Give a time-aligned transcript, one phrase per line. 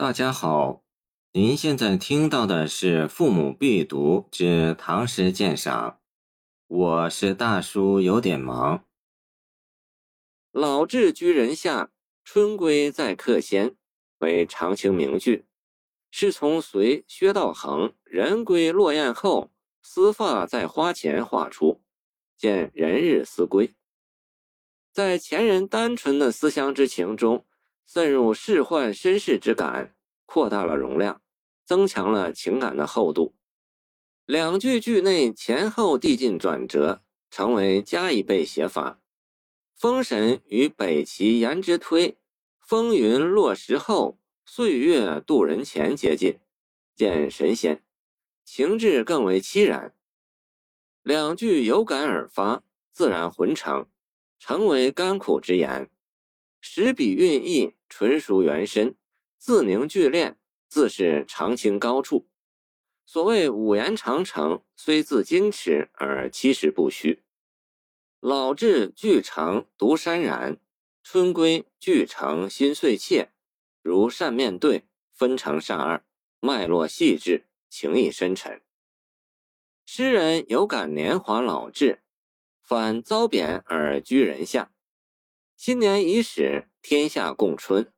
[0.00, 0.84] 大家好，
[1.32, 5.90] 您现在听到的是《父母必读之唐诗鉴赏》，
[6.68, 8.84] 我是大叔，有点忙。
[10.52, 11.90] 老至居人下，
[12.22, 13.74] 春归在客先，
[14.18, 15.46] 为长青名句，
[16.12, 19.50] 是从隋薛道衡“人归落雁后，
[19.82, 21.82] 丝发在花前”画出，
[22.36, 23.74] 见人日思归。
[24.92, 27.44] 在前人单纯的思乡之情中。
[27.90, 31.22] 渗入仕宦身世之感，扩大了容量，
[31.64, 33.34] 增强了情感的厚度。
[34.26, 39.00] 两句句内前后递进转折，成为加一倍写法。
[39.74, 42.18] 封神与北齐颜之推，
[42.60, 46.38] 风云落石后，岁月渡人前接近，
[46.94, 47.82] 见神仙，
[48.44, 49.94] 情致更为凄然。
[51.02, 53.88] 两句有感而发，自然浑成，
[54.38, 55.88] 成为甘苦之言。
[56.60, 58.96] 使笔韵意纯属原身，
[59.38, 60.38] 字凝句练，
[60.68, 62.28] 自是长青高处。
[63.06, 67.22] 所谓五言长城，虽自矜持而其实不虚。
[68.20, 70.60] 老至俱成独潸然，
[71.02, 73.30] 春归俱成心碎切，
[73.80, 76.04] 如扇面对，分成善二，
[76.40, 78.60] 脉络细致，情意深沉。
[79.86, 82.02] 诗人有感年华老至，
[82.60, 84.70] 反遭贬而居人下。
[85.56, 87.92] 新年已始，天下共春，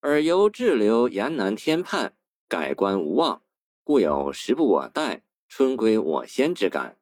[0.00, 2.14] 而由滞留严南天畔，
[2.46, 3.42] 改观无望，
[3.82, 6.98] 故有时不我待，春归我先之感。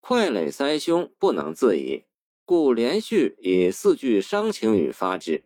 [0.00, 2.04] 快垒塞胸，不能自已，
[2.44, 5.44] 故连续以四句伤情语发之：“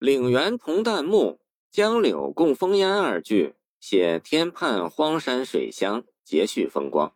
[0.00, 1.38] 岭原同旦暮，
[1.70, 7.14] 江柳共风烟”二句，写天畔荒山水乡，节序风光。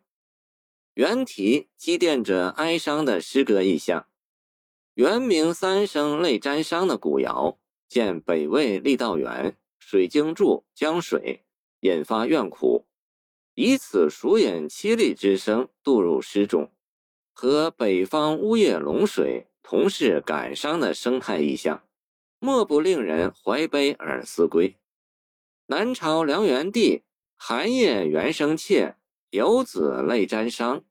[0.93, 4.07] 原题积淀着哀伤的诗歌意象。
[4.97, 11.45] 原名三声泪沾裳的古谣，见北魏郦道元《水经注》江水，
[11.81, 12.87] 引发怨苦，
[13.53, 16.71] 以此熟饮凄厉之声渡入诗中，
[17.31, 21.83] 和北方呜咽龙水同是感伤的生态意象，
[22.39, 24.77] 莫不令人怀悲而思归。
[25.67, 27.03] 南朝梁元帝
[27.35, 28.95] 寒夜猿声切，
[29.29, 30.81] 游子泪沾裳，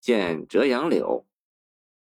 [0.00, 1.26] 见折杨柳。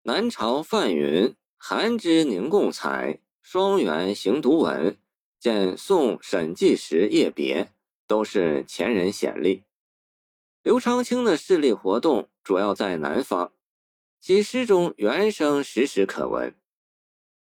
[0.04, 1.36] 南朝范云。
[1.64, 4.98] 寒枝凝共采，双元行独文。
[5.38, 7.70] 见宋沈纪时夜别，
[8.08, 9.62] 都是前人显例。
[10.64, 13.52] 刘长卿的势力活动主要在南方，
[14.20, 16.52] 其诗中原声时时可闻。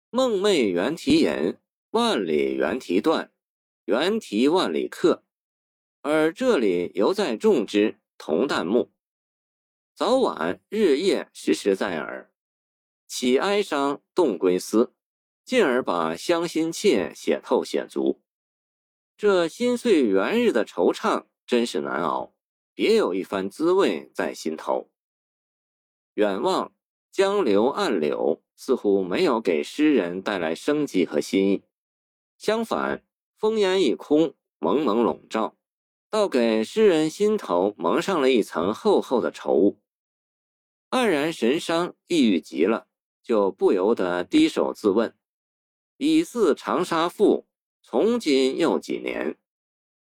[0.09, 1.57] 梦寐猿啼吟，
[1.89, 3.29] 万里猿啼断，
[3.83, 5.25] 猿啼万里客。
[6.01, 8.89] 而这里犹在种之同旦暮，
[9.93, 12.31] 早晚日夜时时在耳。
[13.07, 14.93] 起哀伤动归思，
[15.45, 18.21] 进而把乡心切写透写足。
[19.17, 22.33] 这心碎元日的惆怅真是难熬，
[22.73, 24.91] 别有一番滋味在心头。
[26.15, 26.73] 远望
[27.11, 31.63] 江流暗柳，似乎没有给诗人带来生机和新意，
[32.37, 33.03] 相反，
[33.37, 35.55] 风烟一空，蒙蒙笼罩，
[36.09, 39.79] 倒给诗人心头蒙上了一层厚厚的愁雾，
[40.89, 42.87] 黯然神伤，抑郁极了。
[43.27, 45.13] 就不由得低首自问
[45.97, 47.45] ：“已似长沙妇，
[47.81, 49.37] 从今又几年？”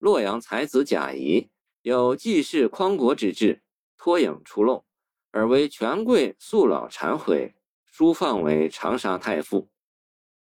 [0.01, 1.51] 洛阳才子贾谊
[1.83, 3.61] 有济世匡国之志，
[3.97, 4.83] 脱颖出露，
[5.29, 7.53] 而为权贵素老忏悔，
[7.85, 9.69] 书放为长沙太傅。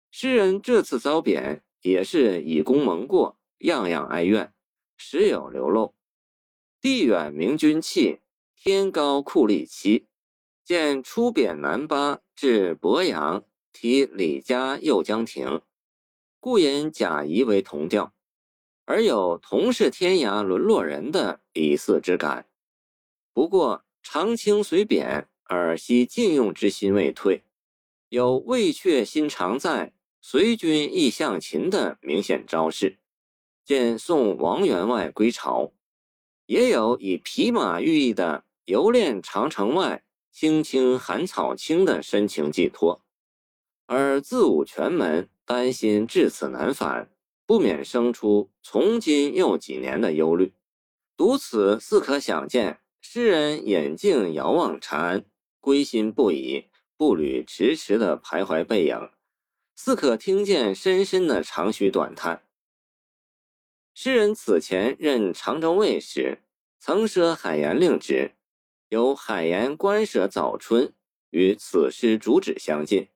[0.09, 4.53] 诗人这次遭贬，也是以功蒙过，样样哀怨，
[4.95, 5.93] 时有流露。
[6.79, 8.21] 地远明君弃，
[8.55, 10.07] 天高酷吏欺。
[10.63, 15.61] 见出贬南巴至鄱阳，题李家右江亭，
[16.39, 18.13] 故引贾谊为同调，
[18.85, 22.47] 而有同是天涯沦落人的李四之感。
[23.33, 27.43] 不过长清虽贬，而惜禁用之心未退，
[28.09, 32.99] 有未却心常在，随君意向秦的明显招式。
[33.63, 35.71] 见送王员外归巢，
[36.45, 40.03] 也有以匹马寓意的游恋长城外。
[40.31, 43.03] 青青寒草青的深情寄托，
[43.85, 47.11] 而自武全门担心至此难返，
[47.45, 50.53] 不免生出从今又几年的忧虑。
[51.17, 55.25] 读此，似可想见诗人眼镜遥望长安，
[55.59, 59.11] 归心不已，步履迟迟的徘徊背影，
[59.75, 62.43] 似可听见深深的长吁短叹。
[63.93, 66.39] 诗人此前任常州卫时，
[66.79, 68.35] 曾设海盐令职。
[68.91, 70.93] 有海盐官舍早春，
[71.29, 73.07] 与此诗主旨相近。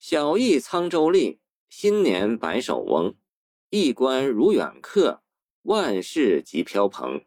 [0.00, 1.38] 小邑沧州吏，
[1.68, 3.14] 新年白首翁。
[3.68, 5.22] 一观如远客，
[5.62, 7.24] 万事即飘蓬。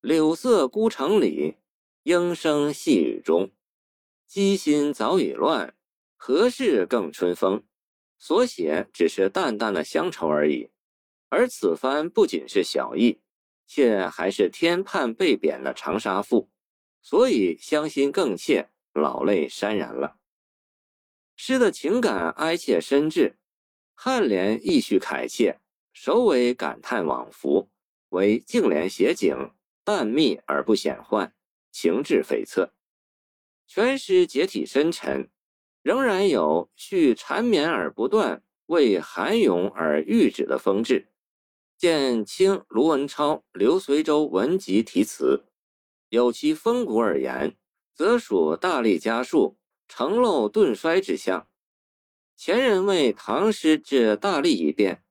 [0.00, 1.56] 柳色孤城里，
[2.04, 3.50] 莺声细雨中。
[4.26, 5.76] 机心早已乱，
[6.16, 7.62] 何事更春风？
[8.18, 10.70] 所写只是淡淡的乡愁而已。
[11.28, 13.20] 而此番不仅是小邑，
[13.66, 16.48] 却还是天畔被贬的长沙赋，
[17.08, 20.16] 所以乡心更切，老泪潸然了。
[21.36, 23.34] 诗的情感哀切深挚，
[23.96, 25.60] 颔联意绪慨切。
[25.92, 27.70] 首尾感叹往复，
[28.08, 29.52] 为净联写景，
[29.84, 31.32] 淡密而不显幻，
[31.70, 32.70] 情致悱恻。
[33.68, 35.30] 全诗结体深沉，
[35.82, 41.06] 仍然有续缠绵而不断，为含咏而喻止的风致。
[41.78, 45.44] 见清卢文超《刘随州文集》题词，
[46.08, 47.56] 有其风骨而言，
[47.94, 49.56] 则属大力加述、
[49.88, 51.48] 承漏顿衰之象。
[52.36, 55.02] 前人为唐诗致大力一变。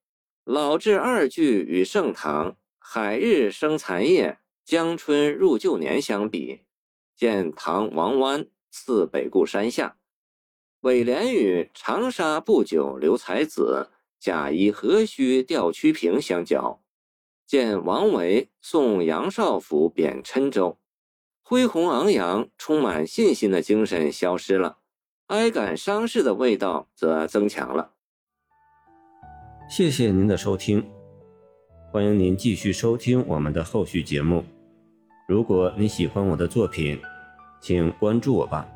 [0.44, 6.62] 老至二句与盛唐“海日生残夜，江春入旧年”相比，
[7.16, 9.98] 见唐王湾次北固山下；
[10.82, 13.90] 尾联与“长沙不久留才子，
[14.20, 16.84] 贾谊何须吊曲平”相较，
[17.48, 20.78] 见王维送杨少府贬郴州，
[21.48, 24.80] 恢宏昂扬、充满信心的精神消失了，
[25.28, 27.92] 哀感伤势的味道则增强了。
[29.70, 30.84] 谢谢您的收听，
[31.92, 34.44] 欢迎您继续收听我们的后续节目。
[35.28, 37.00] 如果你喜欢我的作品，
[37.62, 38.68] 请关注我吧。